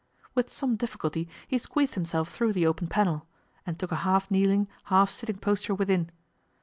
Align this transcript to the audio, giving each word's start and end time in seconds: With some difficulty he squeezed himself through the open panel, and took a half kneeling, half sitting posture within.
With 0.33 0.49
some 0.51 0.77
difficulty 0.77 1.29
he 1.47 1.59
squeezed 1.59 1.93
himself 1.93 2.33
through 2.33 2.53
the 2.53 2.65
open 2.65 2.87
panel, 2.87 3.27
and 3.67 3.77
took 3.77 3.91
a 3.91 3.97
half 3.97 4.31
kneeling, 4.31 4.67
half 4.85 5.11
sitting 5.11 5.37
posture 5.37 5.75
within. 5.75 6.09